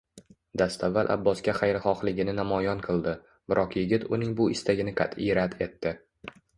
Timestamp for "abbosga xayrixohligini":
1.15-2.35